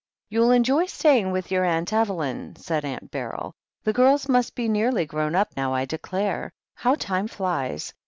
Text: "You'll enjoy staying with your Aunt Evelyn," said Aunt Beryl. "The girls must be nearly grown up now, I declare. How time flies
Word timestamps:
"You'll 0.29 0.49
enjoy 0.49 0.87
staying 0.87 1.29
with 1.31 1.51
your 1.51 1.63
Aunt 1.63 1.93
Evelyn," 1.93 2.55
said 2.55 2.83
Aunt 2.83 3.11
Beryl. 3.11 3.53
"The 3.83 3.93
girls 3.93 4.27
must 4.27 4.55
be 4.55 4.67
nearly 4.67 5.05
grown 5.05 5.35
up 5.35 5.49
now, 5.55 5.75
I 5.75 5.85
declare. 5.85 6.51
How 6.73 6.95
time 6.95 7.27
flies 7.27 7.93